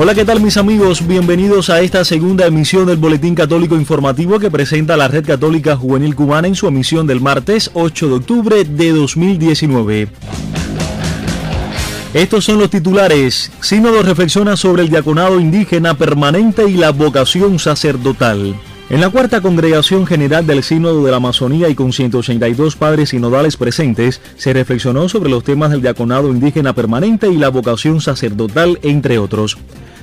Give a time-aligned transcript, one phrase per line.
[0.00, 1.04] Hola, ¿qué tal mis amigos?
[1.04, 6.14] Bienvenidos a esta segunda emisión del Boletín Católico Informativo que presenta la Red Católica Juvenil
[6.14, 10.08] Cubana en su emisión del martes 8 de octubre de 2019.
[12.14, 13.50] Estos son los titulares.
[13.60, 18.54] Sínodo reflexiona sobre el diaconado indígena permanente y la vocación sacerdotal.
[18.90, 23.56] En la cuarta congregación general del Sínodo de la Amazonía y con 182 padres sinodales
[23.56, 29.18] presentes, se reflexionó sobre los temas del diaconado indígena permanente y la vocación sacerdotal, entre
[29.18, 29.58] otros.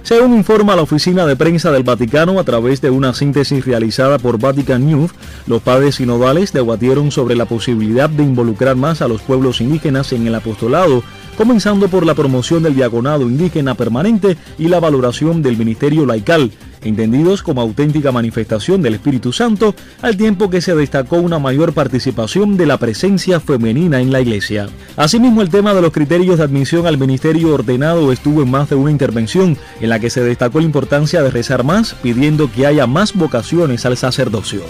[0.06, 4.38] Según informa la oficina de prensa del Vaticano a través de una síntesis realizada por
[4.38, 5.09] Vatican News,
[5.47, 10.28] los padres sinodales debatieron sobre la posibilidad de involucrar más a los pueblos indígenas en
[10.28, 11.02] el apostolado,
[11.39, 16.52] comenzando por la promoción del diaconado indígena permanente y la valoración del ministerio laical,
[16.86, 22.55] entendidos como auténtica manifestación del Espíritu Santo, al tiempo que se destacó una mayor participación
[22.55, 24.69] de la presencia femenina en la Iglesia.
[24.95, 28.75] Asimismo, el tema de los criterios de admisión al ministerio ordenado estuvo en más de
[28.75, 32.88] una intervención, en la que se destacó la importancia de rezar más, pidiendo que haya
[32.88, 34.61] más vocaciones al sacerdocio.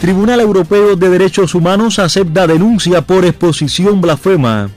[0.00, 4.70] Tribunal Europeo de Derechos Humanos acepta denuncia por exposición blasfema.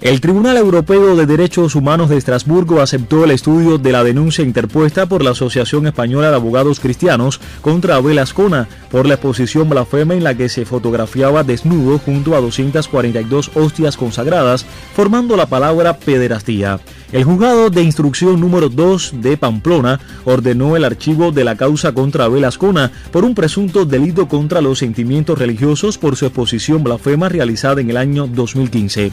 [0.00, 5.04] El Tribunal Europeo de Derechos Humanos de Estrasburgo aceptó el estudio de la denuncia interpuesta
[5.04, 10.24] por la Asociación Española de Abogados Cristianos contra Abel Ascona por la exposición blasfema en
[10.24, 16.80] la que se fotografiaba desnudo junto a 242 hostias consagradas, formando la palabra pederastía.
[17.12, 22.26] El juzgado de instrucción número 2 de Pamplona ordenó el archivo de la causa contra
[22.26, 27.80] Abel Ascona por un presunto delito contra los sentimientos religiosos por su exposición blasfema realizada
[27.80, 29.10] en el año 2015.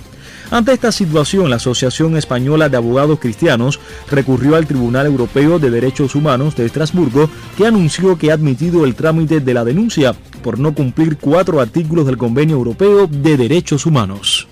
[0.52, 3.80] Ante esta situación, la Asociación Española de Abogados Cristianos
[4.12, 8.94] recurrió al Tribunal Europeo de Derechos Humanos de Estrasburgo, que anunció que ha admitido el
[8.94, 10.14] trámite de la denuncia
[10.44, 14.48] por no cumplir cuatro artículos del Convenio Europeo de Derechos Humanos.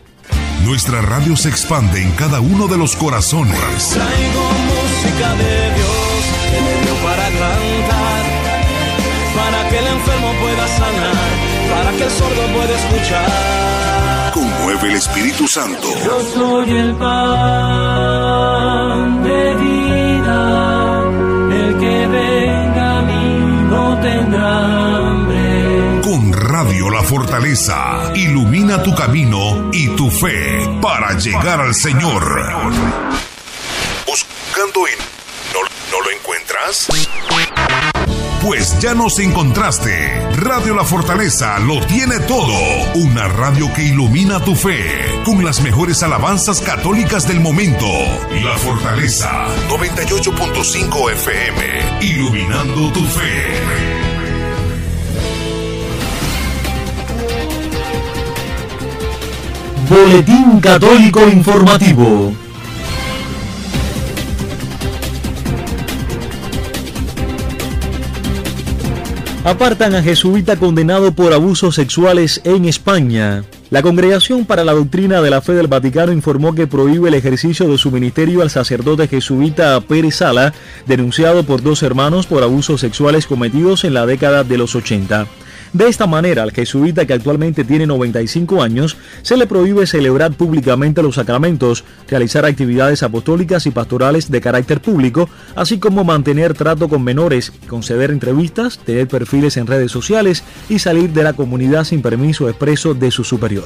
[0.66, 3.56] Nuestra radio se expande en cada uno de los corazones.
[3.60, 8.24] Traigo música de Dios que me dio para cantar,
[9.36, 11.14] para que el enfermo pueda sanar,
[11.70, 14.32] para que el sordo pueda escuchar.
[14.34, 15.88] Conmueve el Espíritu Santo.
[16.04, 18.26] Yo soy el pan
[27.06, 32.24] Fortaleza, ilumina tu camino y tu fe para llegar al Señor.
[34.08, 34.98] Buscando en...
[35.54, 35.62] ¿No,
[35.92, 36.88] no lo encuentras?
[38.42, 40.20] Pues ya nos encontraste.
[40.38, 42.58] Radio La Fortaleza lo tiene todo.
[42.96, 47.88] Una radio que ilumina tu fe con las mejores alabanzas católicas del momento.
[48.44, 52.02] La Fortaleza 98.5 FM.
[52.02, 53.95] Iluminando tu fe.
[59.90, 62.34] Boletín Católico Informativo.
[69.44, 73.44] Apartan a jesuita condenado por abusos sexuales en España.
[73.70, 77.68] La Congregación para la Doctrina de la Fe del Vaticano informó que prohíbe el ejercicio
[77.68, 80.54] de su ministerio al sacerdote jesuita Pérez Sala,
[80.88, 85.28] denunciado por dos hermanos por abusos sexuales cometidos en la década de los 80.
[85.76, 91.04] De esta manera, al jesuita que actualmente tiene 95 años, se le prohíbe celebrar públicamente
[91.04, 97.04] los sacramentos, realizar actividades apostólicas y pastorales de carácter público, así como mantener trato con
[97.04, 102.48] menores, conceder entrevistas, tener perfiles en redes sociales y salir de la comunidad sin permiso
[102.48, 103.66] expreso de su superior.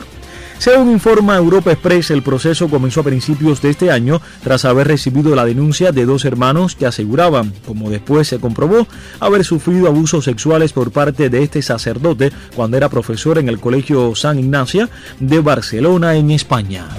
[0.59, 5.33] Según informa Europa Express, el proceso comenzó a principios de este año tras haber recibido
[5.33, 8.85] la denuncia de dos hermanos que aseguraban, como después se comprobó,
[9.21, 14.13] haber sufrido abusos sexuales por parte de este sacerdote cuando era profesor en el Colegio
[14.15, 14.89] San Ignacia
[15.21, 16.89] de Barcelona, en España.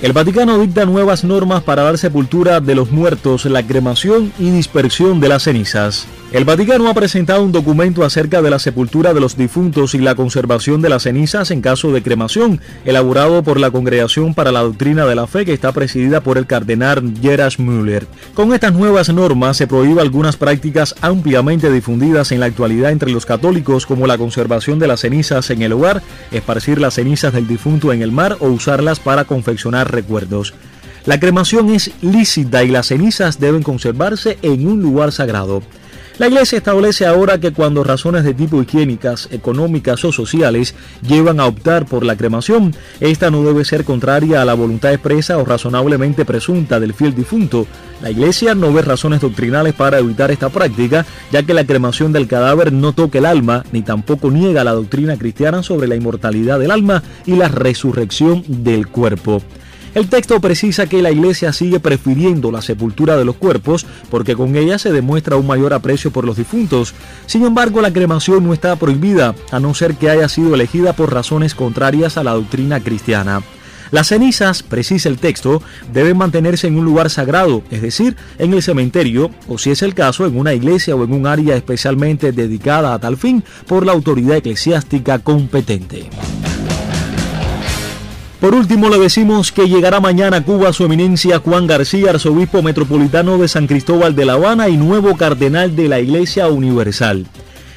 [0.00, 5.18] El Vaticano dicta nuevas normas para dar sepultura de los muertos, la cremación y dispersión
[5.18, 6.06] de las cenizas.
[6.30, 10.14] El Vaticano ha presentado un documento acerca de la sepultura de los difuntos y la
[10.14, 15.06] conservación de las cenizas en caso de cremación, elaborado por la Congregación para la Doctrina
[15.06, 18.06] de la Fe que está presidida por el cardenal Gerard Müller.
[18.34, 23.24] Con estas nuevas normas se prohíbe algunas prácticas ampliamente difundidas en la actualidad entre los
[23.24, 27.90] católicos como la conservación de las cenizas en el hogar, esparcir las cenizas del difunto
[27.90, 30.52] en el mar o usarlas para confeccionar recuerdos.
[31.06, 35.62] La cremación es lícita y las cenizas deben conservarse en un lugar sagrado.
[36.18, 41.46] La Iglesia establece ahora que cuando razones de tipo higiénicas, económicas o sociales llevan a
[41.46, 46.24] optar por la cremación, esta no debe ser contraria a la voluntad expresa o razonablemente
[46.24, 47.68] presunta del fiel difunto.
[48.02, 52.26] La Iglesia no ve razones doctrinales para evitar esta práctica, ya que la cremación del
[52.26, 56.72] cadáver no toca el alma, ni tampoco niega la doctrina cristiana sobre la inmortalidad del
[56.72, 59.40] alma y la resurrección del cuerpo.
[59.98, 64.54] El texto precisa que la iglesia sigue prefiriendo la sepultura de los cuerpos porque con
[64.54, 66.94] ella se demuestra un mayor aprecio por los difuntos.
[67.26, 71.12] Sin embargo, la cremación no está prohibida, a no ser que haya sido elegida por
[71.12, 73.42] razones contrarias a la doctrina cristiana.
[73.90, 75.62] Las cenizas, precisa el texto,
[75.92, 79.94] deben mantenerse en un lugar sagrado, es decir, en el cementerio, o si es el
[79.94, 83.90] caso, en una iglesia o en un área especialmente dedicada a tal fin por la
[83.90, 86.08] autoridad eclesiástica competente.
[88.40, 93.36] Por último, le decimos que llegará mañana a Cuba su eminencia Juan García, arzobispo metropolitano
[93.36, 97.26] de San Cristóbal de La Habana y nuevo cardenal de la Iglesia Universal.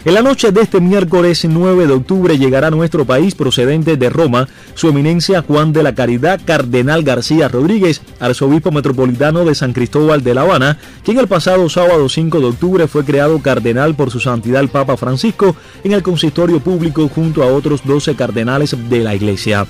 [0.05, 4.09] En la noche de este miércoles 9 de octubre llegará a nuestro país procedente de
[4.11, 10.23] Roma su eminencia Juan de la Caridad Cardenal García Rodríguez, arzobispo metropolitano de San Cristóbal
[10.23, 14.19] de La Habana, quien el pasado sábado 5 de octubre fue creado cardenal por su
[14.19, 19.15] santidad el Papa Francisco en el consistorio público junto a otros 12 cardenales de la
[19.15, 19.65] Iglesia.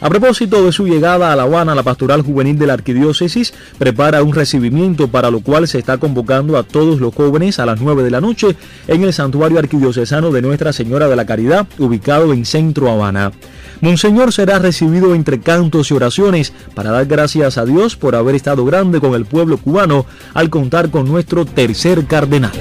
[0.00, 4.22] A propósito de su llegada a La Habana, la Pastoral Juvenil de la Arquidiócesis prepara
[4.22, 8.02] un recibimiento para lo cual se está convocando a todos los jóvenes a las 9
[8.02, 8.56] de la noche
[8.88, 13.32] en el Santuario Arquidiocesano de Nuestra Señora de la Caridad, ubicado en Centro Habana.
[13.80, 18.66] Monseñor será recibido entre cantos y oraciones para dar gracias a Dios por haber estado
[18.66, 20.04] grande con el pueblo cubano
[20.34, 22.52] al contar con nuestro tercer cardenal.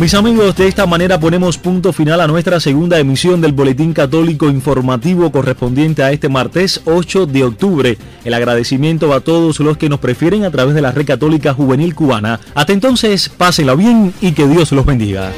[0.00, 4.48] Mis amigos, de esta manera ponemos punto final a nuestra segunda emisión del Boletín Católico
[4.48, 7.98] Informativo correspondiente a este martes 8 de octubre.
[8.24, 11.94] El agradecimiento a todos los que nos prefieren a través de la Red Católica Juvenil
[11.94, 12.40] Cubana.
[12.54, 15.30] Hasta entonces, pásenla bien y que Dios los bendiga.